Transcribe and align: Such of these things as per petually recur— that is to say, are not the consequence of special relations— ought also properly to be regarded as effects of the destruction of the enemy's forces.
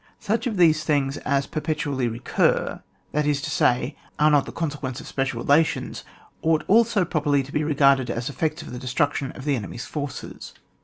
Such 0.19 0.47
of 0.47 0.57
these 0.57 0.83
things 0.83 1.17
as 1.17 1.45
per 1.45 1.61
petually 1.61 2.11
recur— 2.11 2.81
that 3.11 3.27
is 3.27 3.39
to 3.43 3.51
say, 3.51 3.95
are 4.17 4.31
not 4.31 4.47
the 4.47 4.51
consequence 4.51 4.99
of 4.99 5.05
special 5.05 5.39
relations— 5.43 6.03
ought 6.41 6.63
also 6.67 7.05
properly 7.05 7.43
to 7.43 7.51
be 7.51 7.63
regarded 7.63 8.09
as 8.09 8.27
effects 8.27 8.63
of 8.63 8.71
the 8.71 8.79
destruction 8.79 9.31
of 9.33 9.45
the 9.45 9.55
enemy's 9.55 9.85
forces. 9.85 10.55